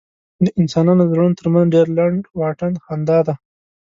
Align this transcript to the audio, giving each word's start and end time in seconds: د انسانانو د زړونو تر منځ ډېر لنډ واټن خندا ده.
د 0.45 0.47
انسانانو 0.59 1.01
د 1.03 1.09
زړونو 1.11 1.37
تر 1.39 1.47
منځ 1.53 1.67
ډېر 1.75 1.87
لنډ 1.97 2.21
واټن 2.39 2.73
خندا 2.85 3.19
ده. 3.27 3.33